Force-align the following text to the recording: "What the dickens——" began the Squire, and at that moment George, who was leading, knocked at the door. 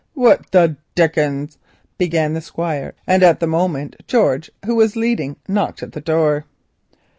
"What 0.15 0.49
the 0.49 0.77
dickens——" 0.95 1.59
began 1.99 2.33
the 2.33 2.41
Squire, 2.41 2.95
and 3.05 3.21
at 3.21 3.39
that 3.39 3.45
moment 3.45 3.97
George, 4.07 4.49
who 4.65 4.73
was 4.73 4.95
leading, 4.95 5.35
knocked 5.47 5.83
at 5.83 5.91
the 5.91 6.01
door. 6.01 6.45